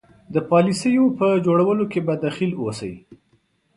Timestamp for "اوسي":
2.61-2.93